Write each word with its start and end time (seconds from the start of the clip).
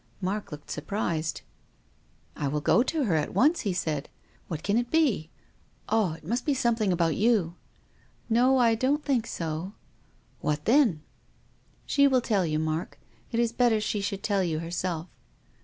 Mark 0.19 0.51
looked 0.51 0.71
surprised." 0.71 1.41
I 2.35 2.47
will 2.47 2.59
go 2.59 2.81
to 2.81 3.03
her 3.03 3.13
at 3.13 3.35
once," 3.35 3.59
he 3.59 3.71
said." 3.71 4.09
What 4.47 4.63
can 4.63 4.79
it 4.79 4.89
be? 4.89 5.29
Ah, 5.89 6.15
it 6.15 6.23
must 6.25 6.43
be 6.43 6.55
something 6.55 6.91
about 6.91 7.15
you."" 7.15 7.53
No, 8.27 8.57
I 8.57 8.73
don't 8.73 9.05
think 9.05 9.27
so."" 9.27 9.73
What 10.41 10.65
then?"" 10.65 11.03
She 11.85 12.07
will 12.07 12.19
tell 12.21 12.47
you, 12.47 12.57
Mark. 12.57 12.97
It 13.31 13.39
is 13.39 13.51
better 13.51 13.79
she 13.79 14.01
should 14.01 14.23
tell 14.23 14.43
you 14.43 14.57
herself." 14.57 15.05